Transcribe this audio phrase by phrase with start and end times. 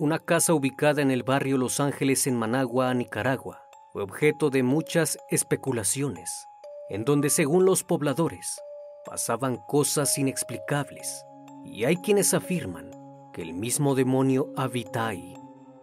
[0.00, 3.60] Una casa ubicada en el barrio Los Ángeles en Managua, Nicaragua,
[3.92, 6.48] fue objeto de muchas especulaciones,
[6.88, 8.58] en donde según los pobladores
[9.04, 11.26] pasaban cosas inexplicables,
[11.66, 12.90] y hay quienes afirman
[13.34, 15.34] que el mismo demonio habita ahí,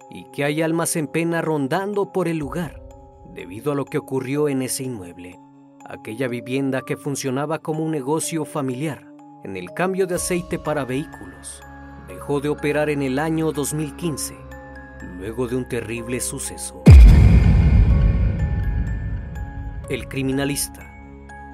[0.09, 2.81] y que hay almas en pena rondando por el lugar,
[3.35, 5.39] debido a lo que ocurrió en ese inmueble,
[5.85, 9.05] aquella vivienda que funcionaba como un negocio familiar
[9.43, 11.61] en el cambio de aceite para vehículos
[12.07, 14.35] dejó de operar en el año 2015,
[15.17, 16.81] luego de un terrible suceso.
[19.89, 20.89] El criminalista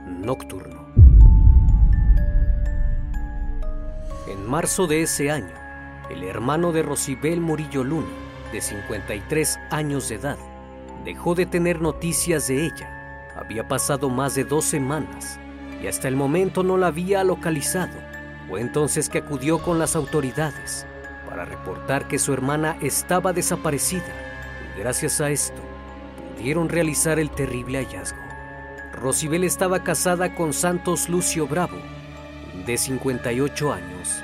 [0.08, 0.88] nocturno.
[4.28, 5.54] En marzo de ese año,
[6.10, 8.08] el hermano de Rosibel Murillo Luna,
[8.52, 10.38] de 53 años de edad,
[11.04, 13.32] dejó de tener noticias de ella.
[13.36, 15.40] Había pasado más de dos semanas
[15.82, 18.13] y hasta el momento no la había localizado
[18.48, 20.86] fue entonces que acudió con las autoridades
[21.28, 24.04] para reportar que su hermana estaba desaparecida
[24.76, 25.62] y gracias a esto
[26.36, 28.20] pudieron realizar el terrible hallazgo.
[28.94, 31.78] Rosibel estaba casada con Santos Lucio Bravo,
[32.66, 34.22] de 58 años.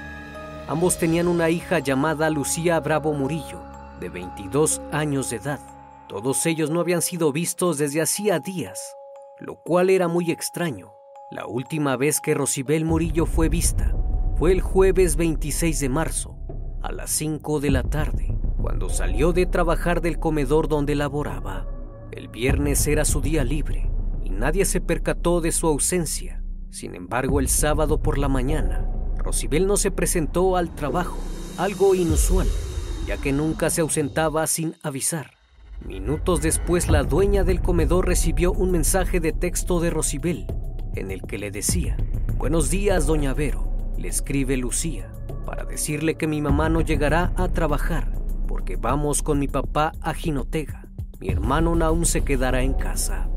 [0.67, 3.63] Ambos tenían una hija llamada Lucía Bravo Murillo,
[3.99, 5.59] de 22 años de edad.
[6.07, 8.95] Todos ellos no habían sido vistos desde hacía días,
[9.39, 10.93] lo cual era muy extraño.
[11.31, 13.93] La última vez que Rosibel Murillo fue vista
[14.39, 16.37] fue el jueves 26 de marzo,
[16.81, 21.67] a las 5 de la tarde, cuando salió de trabajar del comedor donde laboraba.
[22.13, 23.91] El viernes era su día libre
[24.23, 26.41] y nadie se percató de su ausencia.
[26.69, 31.17] Sin embargo, el sábado por la mañana, Rosibel no se presentó al trabajo,
[31.57, 32.47] algo inusual,
[33.05, 35.31] ya que nunca se ausentaba sin avisar.
[35.85, 40.47] Minutos después, la dueña del comedor recibió un mensaje de texto de Rosibel,
[40.95, 41.97] en el que le decía,
[42.37, 43.68] Buenos días, doña Vero
[43.99, 45.11] le escribe Lucía
[45.45, 48.11] para decirle que mi mamá no llegará a trabajar
[48.47, 50.87] porque vamos con mi papá a Jinotega.
[51.19, 53.29] Mi hermano aún se quedará en casa.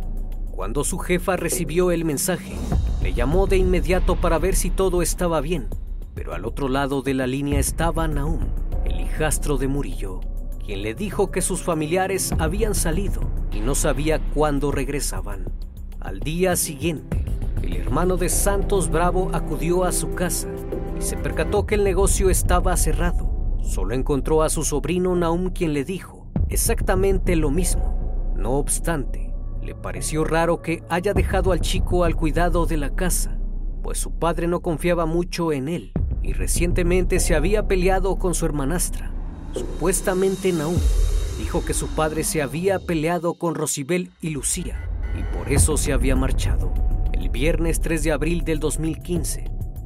[0.50, 2.54] Cuando su jefa recibió el mensaje,
[3.02, 5.68] le llamó de inmediato para ver si todo estaba bien,
[6.14, 8.40] pero al otro lado de la línea estaba Naum,
[8.84, 10.20] el hijastro de Murillo,
[10.64, 13.20] quien le dijo que sus familiares habían salido
[13.52, 15.44] y no sabía cuándo regresaban.
[16.00, 17.21] Al día siguiente,
[17.62, 20.48] el hermano de Santos Bravo acudió a su casa
[20.98, 23.30] y se percató que el negocio estaba cerrado.
[23.62, 28.32] Solo encontró a su sobrino Naum quien le dijo exactamente lo mismo.
[28.36, 29.32] No obstante,
[29.62, 33.38] le pareció raro que haya dejado al chico al cuidado de la casa,
[33.82, 35.92] pues su padre no confiaba mucho en él
[36.22, 39.12] y recientemente se había peleado con su hermanastra.
[39.54, 40.76] Supuestamente Naum
[41.38, 44.88] dijo que su padre se había peleado con Rosibel y Lucía
[45.18, 46.91] y por eso se había marchado.
[47.22, 49.44] El viernes 3 de abril del 2015,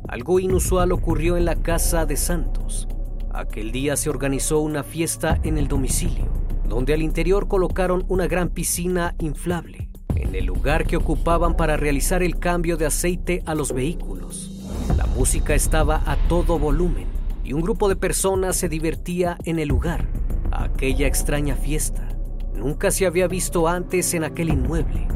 [0.08, 2.88] algo inusual ocurrió en la casa de Santos.
[3.30, 6.32] Aquel día se organizó una fiesta en el domicilio,
[6.66, 12.22] donde al interior colocaron una gran piscina inflable, en el lugar que ocupaban para realizar
[12.22, 14.50] el cambio de aceite a los vehículos.
[14.96, 17.06] La música estaba a todo volumen
[17.44, 20.08] y un grupo de personas se divertía en el lugar,
[20.52, 22.08] aquella extraña fiesta.
[22.54, 25.06] Nunca se había visto antes en aquel inmueble.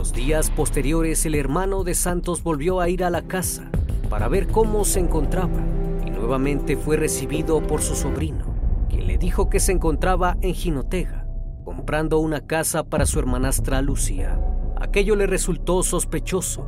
[0.00, 3.70] Los días posteriores el hermano de Santos volvió a ir a la casa
[4.08, 5.60] para ver cómo se encontraba
[6.06, 8.46] y nuevamente fue recibido por su sobrino,
[8.88, 11.26] quien le dijo que se encontraba en Jinotega,
[11.66, 14.40] comprando una casa para su hermanastra Lucía.
[14.80, 16.66] Aquello le resultó sospechoso,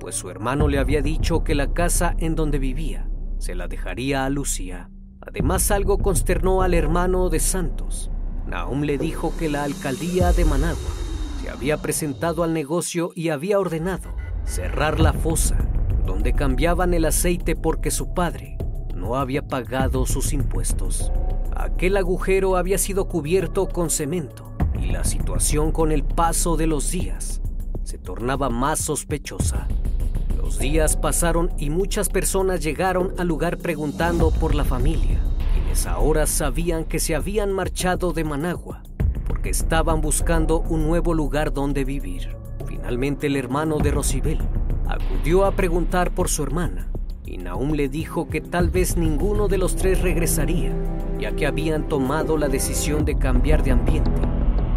[0.00, 3.08] pues su hermano le había dicho que la casa en donde vivía
[3.38, 4.90] se la dejaría a Lucía.
[5.20, 8.10] Además algo consternó al hermano de Santos.
[8.48, 11.01] Nahum le dijo que la alcaldía de Managua
[11.42, 14.10] se había presentado al negocio y había ordenado
[14.44, 15.56] cerrar la fosa
[16.06, 18.56] donde cambiaban el aceite porque su padre
[18.94, 21.10] no había pagado sus impuestos.
[21.56, 26.92] Aquel agujero había sido cubierto con cemento y la situación con el paso de los
[26.92, 27.40] días
[27.82, 29.66] se tornaba más sospechosa.
[30.36, 35.18] Los días pasaron y muchas personas llegaron al lugar preguntando por la familia,
[35.54, 38.82] quienes ahora sabían que se habían marchado de Managua
[39.50, 42.36] estaban buscando un nuevo lugar donde vivir.
[42.66, 44.38] Finalmente el hermano de Rosibel
[44.86, 46.90] acudió a preguntar por su hermana
[47.24, 50.72] y Naum le dijo que tal vez ninguno de los tres regresaría,
[51.18, 54.10] ya que habían tomado la decisión de cambiar de ambiente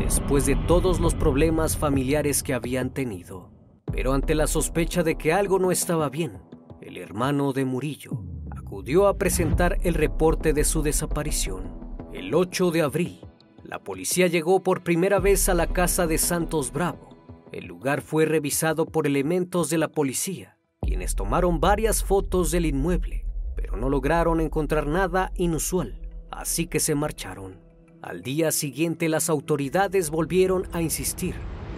[0.05, 3.49] después de todos los problemas familiares que habían tenido.
[3.91, 6.39] Pero ante la sospecha de que algo no estaba bien,
[6.81, 8.11] el hermano de Murillo
[8.55, 11.73] acudió a presentar el reporte de su desaparición.
[12.13, 13.19] El 8 de abril,
[13.67, 17.09] la policía llegó por primera vez a la casa de Santos Bravo.
[17.51, 23.25] El lugar fue revisado por elementos de la policía, quienes tomaron varias fotos del inmueble,
[23.55, 27.59] pero no lograron encontrar nada inusual, así que se marcharon.
[28.03, 31.33] Al día siguiente las autoridades volvieron a insistir,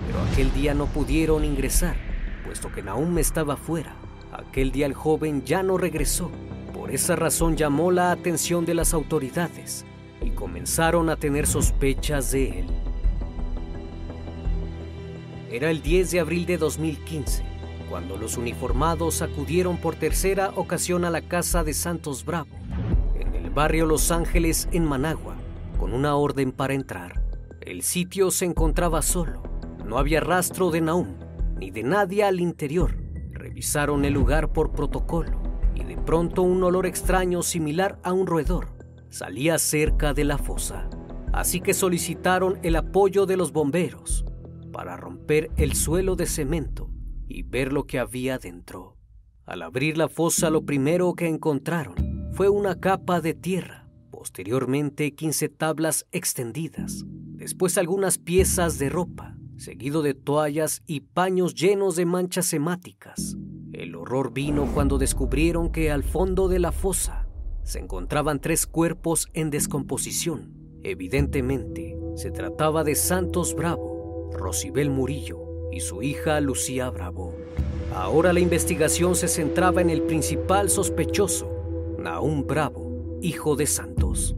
[0.05, 1.95] pero aquel día no pudieron ingresar,
[2.43, 3.95] puesto que Naum estaba fuera.
[4.33, 6.31] Aquel día el joven ya no regresó.
[6.73, 9.85] Por esa razón llamó la atención de las autoridades
[10.21, 12.67] y comenzaron a tener sospechas de él.
[15.51, 17.43] Era el 10 de abril de 2015,
[17.89, 22.49] cuando los uniformados acudieron por tercera ocasión a la casa de Santos Bravo,
[23.19, 25.35] en el barrio Los Ángeles, en Managua,
[25.79, 27.23] con una orden para entrar.
[27.61, 29.41] El sitio se encontraba solo.
[29.85, 31.15] No había rastro de Naum
[31.59, 32.95] ni de nadie al interior.
[33.31, 35.41] Revisaron el lugar por protocolo
[35.75, 38.76] y de pronto un olor extraño similar a un roedor
[39.09, 40.89] salía cerca de la fosa.
[41.33, 44.25] Así que solicitaron el apoyo de los bomberos
[44.71, 46.89] para romper el suelo de cemento
[47.27, 48.97] y ver lo que había dentro.
[49.45, 53.87] Al abrir la fosa lo primero que encontraron fue una capa de tierra
[54.17, 61.95] posteriormente 15 tablas extendidas, después algunas piezas de ropa, seguido de toallas y paños llenos
[61.95, 63.37] de manchas hemáticas.
[63.73, 67.26] El horror vino cuando descubrieron que al fondo de la fosa
[67.67, 70.53] se encontraban tres cuerpos en descomposición.
[70.83, 77.35] Evidentemente, se trataba de Santos Bravo, Rosibel Murillo y su hija Lucía Bravo.
[77.93, 84.37] Ahora la investigación se centraba en el principal sospechoso, Naum Bravo, hijo de Santos.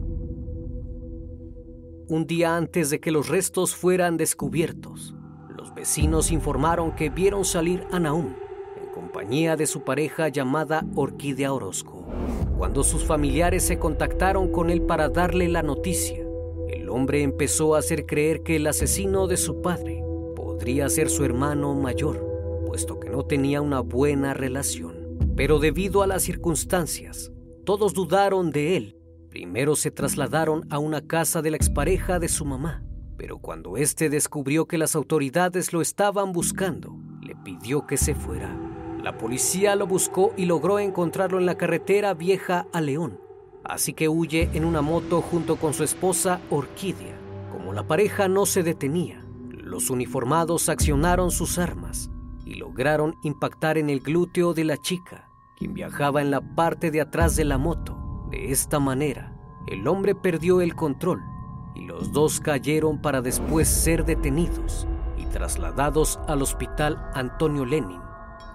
[2.08, 5.14] Un día antes de que los restos fueran descubiertos,
[5.56, 8.34] los vecinos informaron que vieron salir a Naum
[8.76, 11.99] en compañía de su pareja llamada Orquídea Orozco.
[12.60, 16.22] Cuando sus familiares se contactaron con él para darle la noticia,
[16.68, 20.04] el hombre empezó a hacer creer que el asesino de su padre
[20.36, 22.22] podría ser su hermano mayor,
[22.66, 25.16] puesto que no tenía una buena relación.
[25.36, 27.32] Pero debido a las circunstancias,
[27.64, 28.98] todos dudaron de él.
[29.30, 32.84] Primero se trasladaron a una casa de la expareja de su mamá,
[33.16, 38.69] pero cuando éste descubrió que las autoridades lo estaban buscando, le pidió que se fuera.
[39.02, 43.18] La policía lo buscó y logró encontrarlo en la carretera vieja a León,
[43.64, 47.16] así que huye en una moto junto con su esposa Orquídea.
[47.50, 52.10] Como la pareja no se detenía, los uniformados accionaron sus armas
[52.44, 57.00] y lograron impactar en el glúteo de la chica, quien viajaba en la parte de
[57.00, 58.26] atrás de la moto.
[58.30, 59.34] De esta manera,
[59.66, 61.22] el hombre perdió el control
[61.74, 68.09] y los dos cayeron para después ser detenidos y trasladados al hospital Antonio Lenin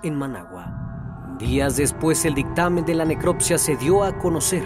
[0.06, 1.38] en Managua.
[1.40, 4.64] Días después el dictamen de la necropsia se dio a conocer.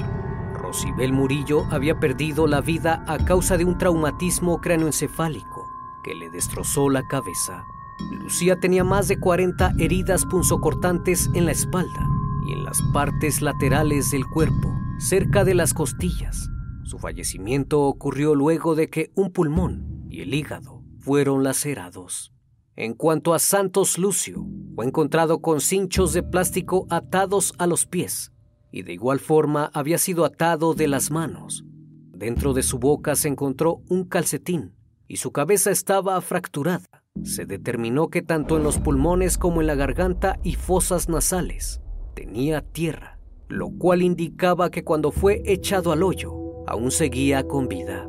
[0.54, 5.68] Rosibel Murillo había perdido la vida a causa de un traumatismo cráneoencefálico
[6.04, 7.64] que le destrozó la cabeza.
[8.12, 12.08] Lucía tenía más de 40 heridas punzocortantes en la espalda
[12.48, 16.50] y en las partes laterales del cuerpo, cerca de las costillas.
[16.84, 22.34] Su fallecimiento ocurrió luego de que un pulmón y el hígado fueron lacerados.
[22.80, 28.32] En cuanto a Santos Lucio, fue encontrado con cinchos de plástico atados a los pies
[28.72, 31.66] y de igual forma había sido atado de las manos.
[32.14, 34.76] Dentro de su boca se encontró un calcetín
[35.10, 37.04] y su cabeza estaba fracturada.
[37.22, 41.82] Se determinó que tanto en los pulmones como en la garganta y fosas nasales
[42.16, 43.20] tenía tierra,
[43.50, 46.34] lo cual indicaba que cuando fue echado al hoyo
[46.66, 48.08] aún seguía con vida.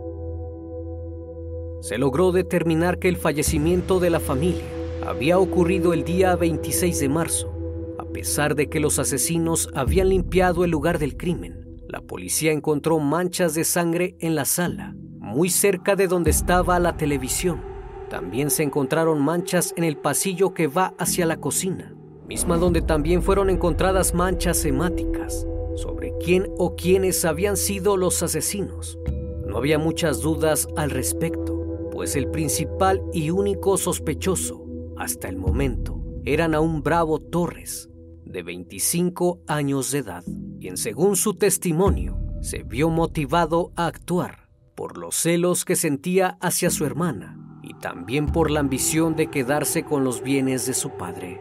[1.80, 4.64] Se logró determinar que el fallecimiento de la familia
[5.06, 7.52] había ocurrido el día 26 de marzo.
[7.98, 12.98] A pesar de que los asesinos habían limpiado el lugar del crimen, la policía encontró
[12.98, 17.62] manchas de sangre en la sala, muy cerca de donde estaba la televisión.
[18.10, 21.94] También se encontraron manchas en el pasillo que va hacia la cocina,
[22.28, 25.46] misma donde también fueron encontradas manchas hemáticas
[25.76, 28.98] sobre quién o quiénes habían sido los asesinos.
[29.46, 31.59] No había muchas dudas al respecto,
[32.00, 34.64] pues el principal y único sospechoso
[34.96, 37.90] hasta el momento era Naún Bravo Torres,
[38.24, 40.24] de 25 años de edad,
[40.62, 46.70] quien según su testimonio se vio motivado a actuar por los celos que sentía hacia
[46.70, 51.38] su hermana y también por la ambición de quedarse con los bienes de su padre.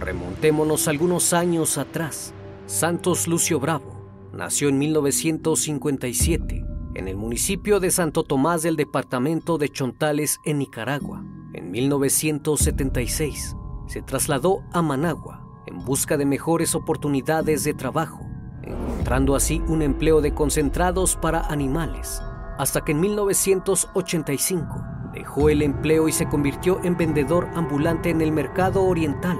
[0.00, 2.34] Remontémonos algunos años atrás.
[2.66, 9.68] Santos Lucio Bravo nació en 1957 en el municipio de Santo Tomás del departamento de
[9.68, 11.24] Chontales en Nicaragua.
[11.52, 18.20] En 1976 se trasladó a Managua en busca de mejores oportunidades de trabajo,
[18.62, 22.22] encontrando así un empleo de concentrados para animales,
[22.58, 24.66] hasta que en 1985
[25.12, 29.38] dejó el empleo y se convirtió en vendedor ambulante en el mercado oriental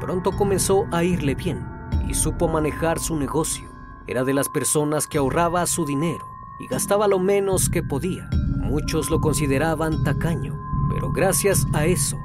[0.00, 1.66] Pronto comenzó a irle bien
[2.08, 3.68] y supo manejar su negocio.
[4.06, 8.28] Era de las personas que ahorraba su dinero y gastaba lo menos que podía.
[8.58, 10.58] Muchos lo consideraban tacaño,
[10.92, 12.16] pero gracias a eso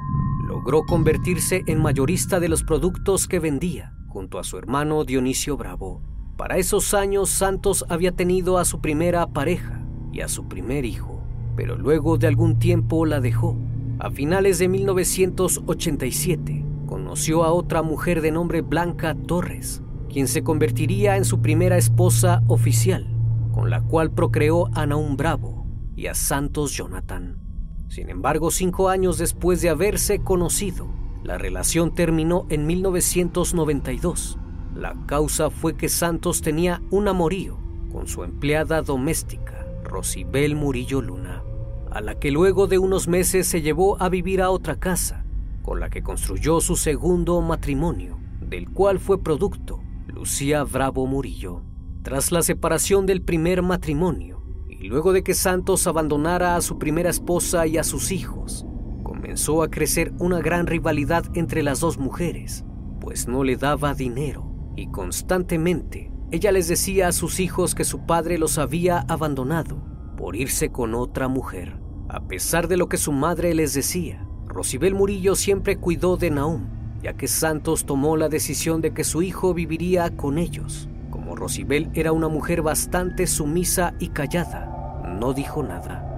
[0.52, 6.02] logró convertirse en mayorista de los productos que vendía, junto a su hermano Dionisio Bravo.
[6.36, 9.80] Para esos años Santos había tenido a su primera pareja
[10.12, 11.22] y a su primer hijo,
[11.56, 13.56] pero luego de algún tiempo la dejó.
[13.98, 21.16] A finales de 1987, conoció a otra mujer de nombre Blanca Torres, quien se convertiría
[21.16, 23.11] en su primera esposa oficial,
[23.52, 27.38] con la cual procreó a Naum Bravo y a Santos Jonathan.
[27.88, 30.88] Sin embargo, cinco años después de haberse conocido,
[31.22, 34.38] la relación terminó en 1992.
[34.74, 37.58] La causa fue que Santos tenía un amorío
[37.92, 41.42] con su empleada doméstica, Rosibel Murillo Luna,
[41.90, 45.22] a la que luego de unos meses se llevó a vivir a otra casa
[45.62, 51.62] con la que construyó su segundo matrimonio, del cual fue producto Lucía Bravo Murillo.
[52.02, 57.08] Tras la separación del primer matrimonio y luego de que Santos abandonara a su primera
[57.08, 58.66] esposa y a sus hijos,
[59.04, 62.64] comenzó a crecer una gran rivalidad entre las dos mujeres,
[63.00, 68.04] pues no le daba dinero y constantemente ella les decía a sus hijos que su
[68.04, 69.80] padre los había abandonado
[70.16, 71.78] por irse con otra mujer.
[72.08, 76.66] A pesar de lo que su madre les decía, Rosibel Murillo siempre cuidó de Naum,
[77.00, 80.88] ya que Santos tomó la decisión de que su hijo viviría con ellos.
[81.34, 86.08] Rosibel era una mujer bastante sumisa y callada, no dijo nada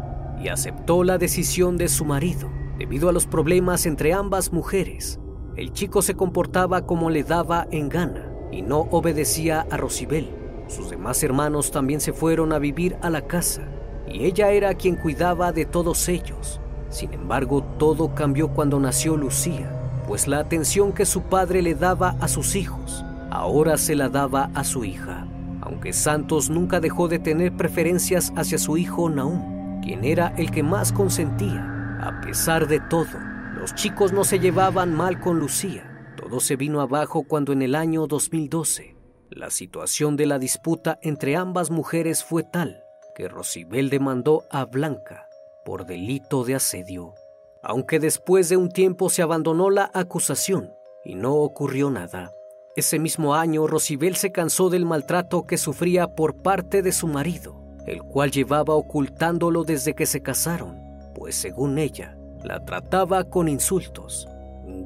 [0.44, 2.50] y aceptó la decisión de su marido.
[2.78, 5.20] Debido a los problemas entre ambas mujeres,
[5.56, 10.28] el chico se comportaba como le daba en gana y no obedecía a Rosibel.
[10.68, 13.62] Sus demás hermanos también se fueron a vivir a la casa
[14.06, 16.60] y ella era quien cuidaba de todos ellos.
[16.90, 22.16] Sin embargo, todo cambió cuando nació Lucía, pues la atención que su padre le daba
[22.20, 23.04] a sus hijos,
[23.34, 25.26] ahora se la daba a su hija.
[25.60, 30.62] Aunque Santos nunca dejó de tener preferencias hacia su hijo Naum, quien era el que
[30.62, 31.98] más consentía.
[32.00, 33.18] A pesar de todo,
[33.58, 36.14] los chicos no se llevaban mal con Lucía.
[36.16, 38.94] Todo se vino abajo cuando en el año 2012
[39.30, 42.84] la situación de la disputa entre ambas mujeres fue tal
[43.16, 45.28] que Rosibel demandó a Blanca
[45.64, 47.14] por delito de asedio.
[47.62, 50.70] Aunque después de un tiempo se abandonó la acusación
[51.04, 52.32] y no ocurrió nada.
[52.76, 57.54] Ese mismo año, Rosibel se cansó del maltrato que sufría por parte de su marido,
[57.86, 60.76] el cual llevaba ocultándolo desde que se casaron,
[61.14, 64.26] pues según ella, la trataba con insultos,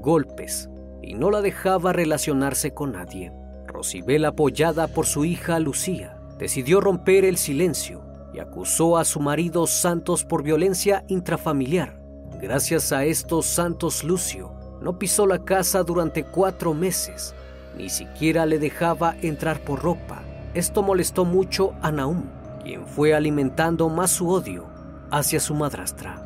[0.00, 0.68] golpes
[1.02, 3.32] y no la dejaba relacionarse con nadie.
[3.66, 8.04] Rosibel, apoyada por su hija Lucía, decidió romper el silencio
[8.34, 11.98] y acusó a su marido Santos por violencia intrafamiliar.
[12.38, 14.52] Gracias a estos Santos Lucio
[14.82, 17.34] no pisó la casa durante cuatro meses
[17.76, 20.22] ni siquiera le dejaba entrar por ropa.
[20.54, 22.24] Esto molestó mucho a Naum,
[22.62, 24.66] quien fue alimentando más su odio
[25.10, 26.24] hacia su madrastra.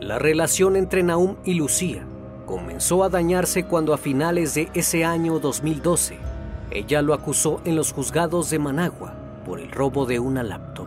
[0.00, 2.06] La relación entre Naum y Lucía
[2.46, 6.16] comenzó a dañarse cuando a finales de ese año 2012
[6.70, 9.14] ella lo acusó en los juzgados de Managua
[9.44, 10.86] por el robo de una laptop.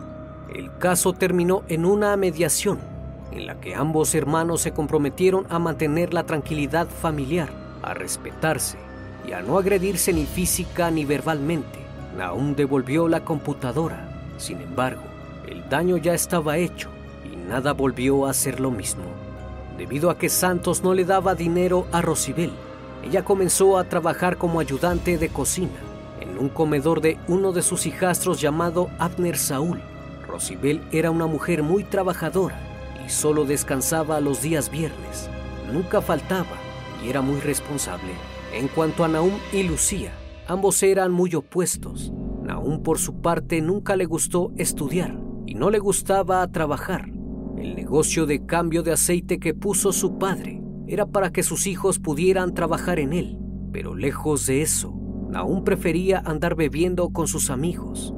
[0.54, 2.78] El caso terminó en una mediación
[3.32, 8.78] en la que ambos hermanos se comprometieron a mantener la tranquilidad familiar a respetarse
[9.26, 11.78] y a no agredirse ni física ni verbalmente.
[12.16, 14.08] Naum devolvió la computadora.
[14.36, 15.02] Sin embargo,
[15.48, 16.88] el daño ya estaba hecho
[17.24, 19.04] y nada volvió a ser lo mismo.
[19.78, 22.52] Debido a que Santos no le daba dinero a Rosibel,
[23.02, 25.80] ella comenzó a trabajar como ayudante de cocina
[26.20, 29.80] en un comedor de uno de sus hijastros llamado Abner Saúl.
[30.28, 32.58] Rosibel era una mujer muy trabajadora
[33.04, 35.28] y solo descansaba los días viernes.
[35.72, 36.56] Nunca faltaba
[37.08, 38.12] era muy responsable.
[38.52, 40.12] En cuanto a Naum y Lucía,
[40.46, 42.12] ambos eran muy opuestos.
[42.42, 47.10] Naum por su parte nunca le gustó estudiar y no le gustaba trabajar.
[47.56, 51.98] El negocio de cambio de aceite que puso su padre era para que sus hijos
[51.98, 53.38] pudieran trabajar en él,
[53.72, 54.92] pero lejos de eso,
[55.30, 58.12] Naum prefería andar bebiendo con sus amigos.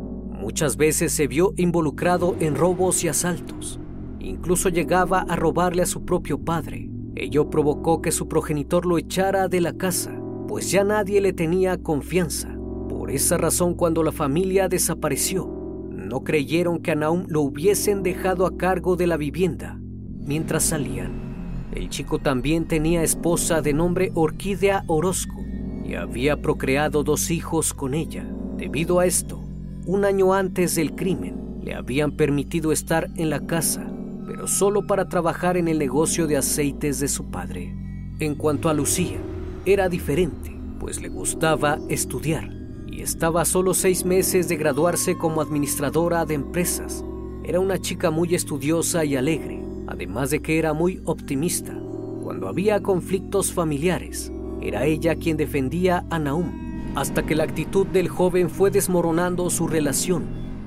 [0.44, 3.78] Muchas veces se vio involucrado en robos y asaltos.
[4.18, 6.90] Incluso llegaba a robarle a su propio padre.
[7.16, 10.18] Ello provocó que su progenitor lo echara de la casa,
[10.48, 12.56] pues ya nadie le tenía confianza.
[12.88, 15.46] Por esa razón, cuando la familia desapareció,
[15.90, 19.78] no creyeron que a Naum lo hubiesen dejado a cargo de la vivienda
[20.26, 21.68] mientras salían.
[21.72, 25.40] El chico también tenía esposa de nombre Orquídea Orozco
[25.84, 28.26] y había procreado dos hijos con ella.
[28.56, 29.40] Debido a esto,
[29.86, 33.90] un año antes del crimen, le habían permitido estar en la casa
[34.34, 37.72] pero solo para trabajar en el negocio de aceites de su padre.
[38.18, 39.18] En cuanto a Lucía,
[39.64, 42.50] era diferente, pues le gustaba estudiar
[42.88, 47.04] y estaba a solo seis meses de graduarse como administradora de empresas.
[47.44, 51.72] Era una chica muy estudiosa y alegre, además de que era muy optimista.
[52.20, 58.08] Cuando había conflictos familiares, era ella quien defendía a Naum, hasta que la actitud del
[58.08, 60.24] joven fue desmoronando su relación,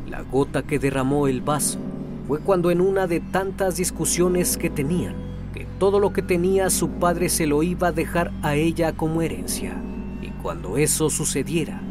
[0.09, 1.79] la gota que derramó el vaso
[2.27, 5.15] fue cuando en una de tantas discusiones que tenían,
[5.53, 9.21] que todo lo que tenía su padre se lo iba a dejar a ella como
[9.21, 9.81] herencia.
[10.21, 11.81] Y cuando eso sucediera,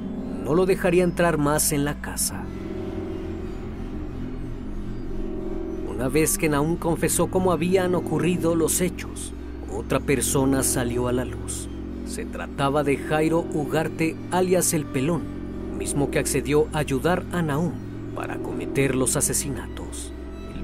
[0.44, 2.44] no lo dejaría entrar más en la casa.
[5.88, 9.32] Una vez que Naum confesó cómo habían ocurrido los hechos,
[9.74, 11.66] otra persona salió a la luz.
[12.06, 15.22] Se trataba de Jairo Ugarte alias el Pelón,
[15.78, 17.72] mismo que accedió a ayudar a Naum
[18.14, 19.75] para cometer los asesinatos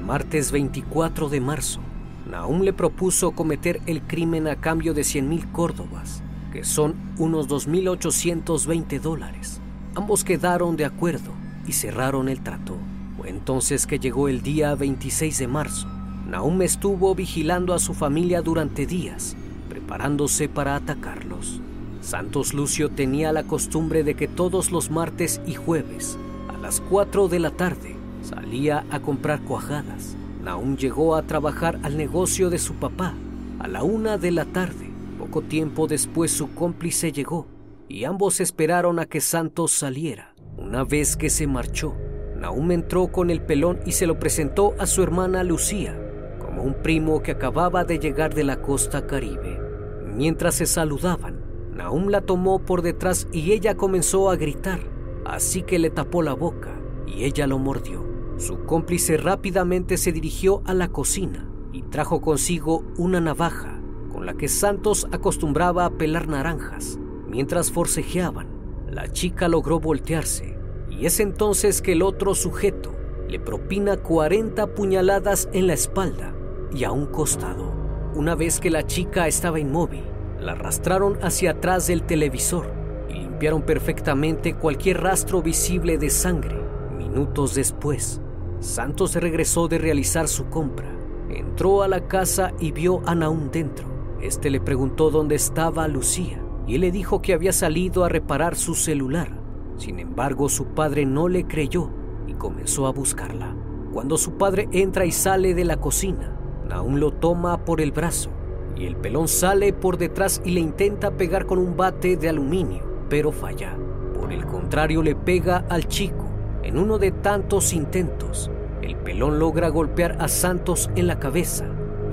[0.02, 1.80] martes 24 de marzo,
[2.28, 7.48] Naum le propuso cometer el crimen a cambio de 100 mil córdobas, que son unos
[7.48, 9.60] 2.820 dólares.
[9.94, 11.30] Ambos quedaron de acuerdo
[11.66, 12.76] y cerraron el trato.
[13.16, 15.88] Fue entonces que llegó el día 26 de marzo.
[16.28, 19.36] Naum estuvo vigilando a su familia durante días,
[19.68, 21.60] preparándose para atacarlos.
[22.00, 27.28] Santos Lucio tenía la costumbre de que todos los martes y jueves, a las 4
[27.28, 30.16] de la tarde, Salía a comprar cuajadas.
[30.42, 33.14] Naum llegó a trabajar al negocio de su papá
[33.58, 34.90] a la una de la tarde.
[35.18, 37.46] Poco tiempo después su cómplice llegó
[37.88, 40.34] y ambos esperaron a que Santos saliera.
[40.56, 41.94] Una vez que se marchó,
[42.36, 45.96] Naum entró con el pelón y se lo presentó a su hermana Lucía,
[46.40, 49.60] como un primo que acababa de llegar de la costa caribe.
[50.06, 54.80] Mientras se saludaban, Naum la tomó por detrás y ella comenzó a gritar,
[55.24, 56.70] así que le tapó la boca
[57.06, 58.11] y ella lo mordió.
[58.42, 63.80] Su cómplice rápidamente se dirigió a la cocina y trajo consigo una navaja
[64.12, 66.98] con la que Santos acostumbraba a pelar naranjas.
[67.28, 68.48] Mientras forcejeaban,
[68.90, 70.58] la chica logró voltearse
[70.90, 72.92] y es entonces que el otro sujeto
[73.28, 76.34] le propina 40 puñaladas en la espalda
[76.74, 77.72] y a un costado.
[78.16, 80.02] Una vez que la chica estaba inmóvil,
[80.40, 82.74] la arrastraron hacia atrás del televisor
[83.08, 86.60] y limpiaron perfectamente cualquier rastro visible de sangre.
[86.98, 88.20] Minutos después,
[88.62, 90.88] Santos regresó de realizar su compra.
[91.28, 93.88] Entró a la casa y vio a Naum dentro.
[94.20, 98.76] Este le preguntó dónde estaba Lucía y le dijo que había salido a reparar su
[98.76, 99.36] celular.
[99.78, 101.90] Sin embargo, su padre no le creyó
[102.28, 103.56] y comenzó a buscarla.
[103.92, 108.30] Cuando su padre entra y sale de la cocina, Naum lo toma por el brazo
[108.76, 112.84] y el pelón sale por detrás y le intenta pegar con un bate de aluminio,
[113.10, 113.76] pero falla.
[114.14, 116.31] Por el contrario, le pega al chico.
[116.62, 118.50] En uno de tantos intentos,
[118.82, 121.66] el pelón logra golpear a Santos en la cabeza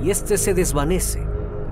[0.04, 1.22] y este se desvanece.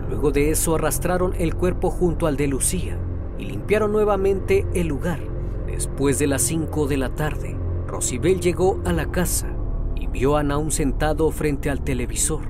[0.09, 2.97] Luego de eso arrastraron el cuerpo junto al de Lucía
[3.37, 5.19] y limpiaron nuevamente el lugar.
[5.65, 9.47] Después de las 5 de la tarde, Rosibel llegó a la casa
[9.95, 12.41] y vio a Naum sentado frente al televisor.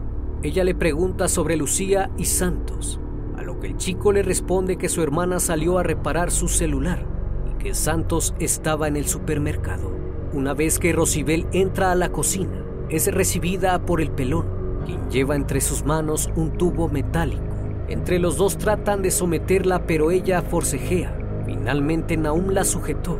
[0.43, 2.99] Ella le pregunta sobre Lucía y Santos,
[3.37, 7.05] a lo que el chico le responde que su hermana salió a reparar su celular
[7.49, 9.96] y que Santos estaba en el supermercado.
[10.33, 14.45] Una vez que Rosibel entra a la cocina, es recibida por el pelón,
[14.85, 17.43] quien lleva entre sus manos un tubo metálico.
[17.87, 21.17] Entre los dos tratan de someterla, pero ella forcejea.
[21.45, 23.17] Finalmente Naum la sujetó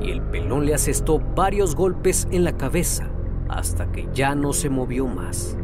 [0.00, 3.08] y el pelón le asestó varios golpes en la cabeza
[3.48, 5.56] hasta que ya no se movió más.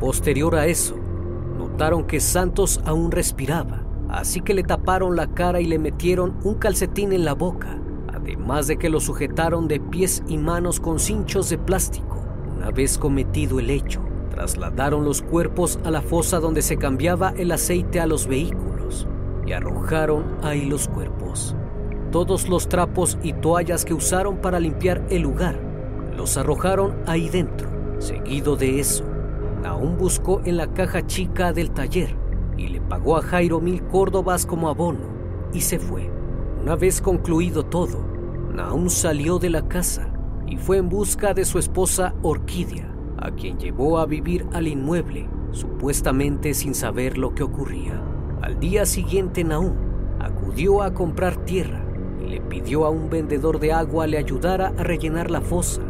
[0.00, 0.96] Posterior a eso,
[1.58, 6.54] notaron que Santos aún respiraba, así que le taparon la cara y le metieron un
[6.54, 7.78] calcetín en la boca,
[8.22, 12.22] además de que lo sujetaron de pies y manos con cinchos de plástico.
[12.56, 17.52] Una vez cometido el hecho, trasladaron los cuerpos a la fosa donde se cambiaba el
[17.52, 19.06] aceite a los vehículos
[19.46, 21.54] y arrojaron ahí los cuerpos.
[22.10, 25.72] Todos los trapos y toallas que usaron para limpiar el lugar
[26.16, 27.68] los arrojaron ahí dentro.
[27.98, 29.04] Seguido de eso,
[29.62, 32.14] Naum buscó en la caja chica del taller
[32.56, 35.06] y le pagó a Jairo mil córdobas como abono
[35.52, 36.10] y se fue.
[36.60, 38.11] Una vez concluido todo,
[38.52, 40.08] Naum salió de la casa
[40.46, 45.28] y fue en busca de su esposa Orquídea, a quien llevó a vivir al inmueble,
[45.52, 48.02] supuestamente sin saber lo que ocurría.
[48.42, 49.74] Al día siguiente Naum
[50.20, 51.82] acudió a comprar tierra
[52.20, 55.80] y le pidió a un vendedor de agua le ayudara a rellenar la fosa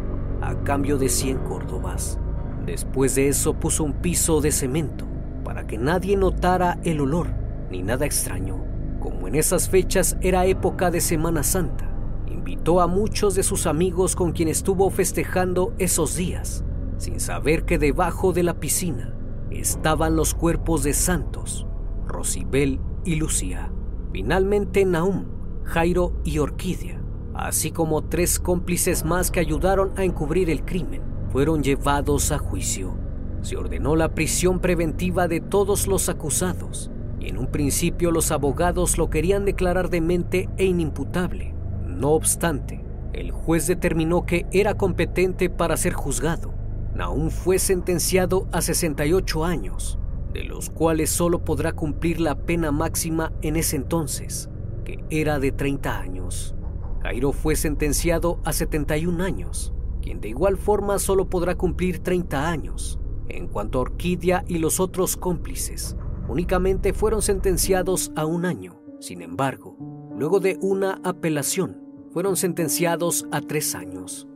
[0.41, 2.17] a cambio de 100 córdobas.
[2.65, 5.05] Después de eso puso un piso de cemento
[5.43, 7.27] para que nadie notara el olor
[7.69, 8.63] ni nada extraño.
[9.01, 11.92] Como en esas fechas era época de Semana Santa,
[12.27, 16.63] invitó a muchos de sus amigos con quien estuvo festejando esos días,
[16.97, 19.15] sin saber que debajo de la piscina
[19.51, 21.67] estaban los cuerpos de Santos,
[22.07, 23.71] Rosibel y Lucía.
[24.11, 25.25] Finalmente Naum,
[25.63, 27.01] Jairo y Orquídea,
[27.33, 31.01] así como tres cómplices más que ayudaron a encubrir el crimen
[31.33, 32.93] fueron llevados a juicio.
[33.41, 38.99] Se ordenó la prisión preventiva de todos los acusados y en un principio los abogados
[38.99, 41.55] lo querían declarar demente e inimputable.
[41.95, 46.53] No obstante, el juez determinó que era competente para ser juzgado.
[46.95, 49.99] Naum fue sentenciado a 68 años,
[50.33, 54.49] de los cuales solo podrá cumplir la pena máxima en ese entonces,
[54.83, 56.55] que era de 30 años.
[57.01, 62.99] Jairo fue sentenciado a 71 años, quien de igual forma solo podrá cumplir 30 años.
[63.29, 65.95] En cuanto a Orquídea y los otros cómplices,
[66.27, 68.79] únicamente fueron sentenciados a un año.
[68.99, 69.77] Sin embargo,
[70.15, 71.82] luego de una apelación,
[72.13, 74.27] fueron sentenciados a tres años.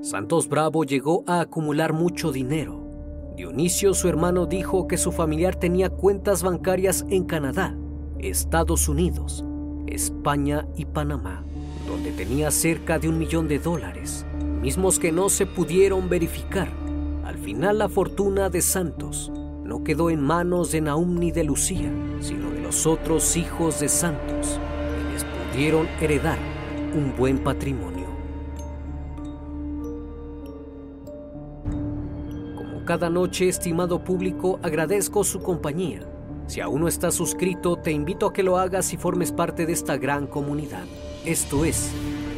[0.00, 2.82] Santos Bravo llegó a acumular mucho dinero.
[3.36, 7.76] Dionisio, su hermano, dijo que su familiar tenía cuentas bancarias en Canadá,
[8.18, 9.44] Estados Unidos,
[9.86, 11.44] España y Panamá,
[11.86, 14.26] donde tenía cerca de un millón de dólares
[14.66, 16.68] mismos que no se pudieron verificar.
[17.24, 19.30] Al final la fortuna de Santos
[19.62, 21.88] no quedó en manos de Naum ni de Lucía,
[22.20, 24.58] sino de los otros hijos de Santos,
[25.56, 26.38] heredar
[26.94, 28.06] un buen patrimonio.
[32.56, 36.00] Como cada noche, estimado público, agradezco su compañía.
[36.46, 39.72] Si aún no estás suscrito, te invito a que lo hagas y formes parte de
[39.72, 40.84] esta gran comunidad.
[41.24, 41.90] Esto es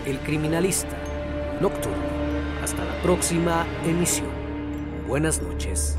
[0.06, 0.96] El Criminalista
[1.60, 1.98] Nocturno.
[2.62, 4.30] Hasta la próxima emisión.
[5.06, 5.98] Buenas noches.